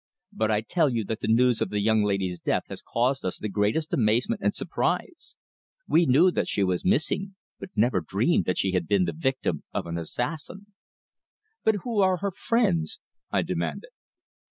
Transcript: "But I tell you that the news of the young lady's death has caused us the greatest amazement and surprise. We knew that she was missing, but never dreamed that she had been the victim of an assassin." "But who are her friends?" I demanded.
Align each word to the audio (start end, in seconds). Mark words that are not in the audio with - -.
"But 0.33 0.49
I 0.49 0.61
tell 0.61 0.89
you 0.89 1.03
that 1.03 1.19
the 1.19 1.27
news 1.27 1.61
of 1.61 1.69
the 1.69 1.79
young 1.79 2.01
lady's 2.03 2.39
death 2.39 2.63
has 2.69 2.81
caused 2.81 3.23
us 3.23 3.37
the 3.37 3.47
greatest 3.47 3.93
amazement 3.93 4.41
and 4.43 4.55
surprise. 4.55 5.35
We 5.87 6.07
knew 6.07 6.31
that 6.31 6.47
she 6.47 6.63
was 6.63 6.83
missing, 6.83 7.35
but 7.59 7.69
never 7.75 8.01
dreamed 8.01 8.45
that 8.45 8.57
she 8.57 8.71
had 8.71 8.87
been 8.87 9.05
the 9.05 9.13
victim 9.13 9.61
of 9.71 9.85
an 9.85 9.99
assassin." 9.99 10.73
"But 11.63 11.75
who 11.83 11.99
are 11.99 12.17
her 12.17 12.31
friends?" 12.31 12.99
I 13.29 13.43
demanded. 13.43 13.91